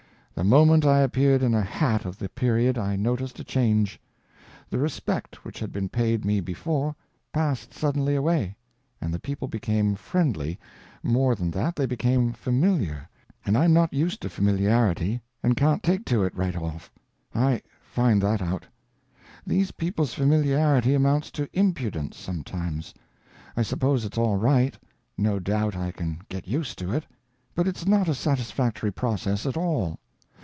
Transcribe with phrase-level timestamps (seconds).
[0.33, 3.99] The moment I appeared in a hat of the period, I noticed a change.
[4.71, 6.95] The respect which had been paid me before,
[7.31, 8.55] passed suddenly away,
[8.99, 13.07] and the people became friendly—more than that—they became familiar,
[13.45, 16.91] and I'm not used to familiarity, and can't take to it right off;
[17.35, 18.65] I find that out.
[19.45, 22.95] These people's familiarity amounts to impudence, sometimes.
[23.55, 24.75] I suppose it's all right;
[25.19, 27.05] no doubt I can get used to it,
[27.53, 29.99] but it's not a satisfactory process at all.